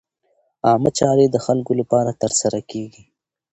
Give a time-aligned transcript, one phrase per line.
[0.67, 3.03] عامه چارې د خلکو لپاره ترسره کېږي.